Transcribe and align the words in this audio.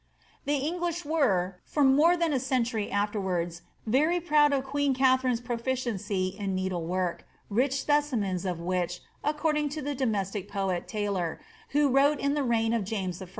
The 0.45 0.55
English 0.55 1.05
were, 1.05 1.59
for 1.63 1.83
more 1.83 2.17
than 2.17 2.33
a 2.33 2.39
century 2.39 2.89
afterwards, 2.89 3.61
very 3.85 4.19
proud 4.19 4.51
of 4.51 4.63
queen 4.63 4.95
KaUiarine's 4.95 5.41
proficiency 5.41 6.29
in 6.29 6.55
needle 6.55 6.83
work, 6.87 7.27
rich 7.51 7.79
specimens 7.79 8.43
of 8.43 8.59
which, 8.59 9.01
according 9.23 9.69
to 9.77 9.81
the 9.83 9.93
domestic 9.93 10.49
poet, 10.49 10.87
Taylor, 10.87 11.39
who 11.69 11.87
wrote 11.89 12.19
in 12.19 12.33
the 12.33 12.41
reign 12.43 12.73
of 12.73 12.83
James 12.83 13.21
I. 13.21 13.27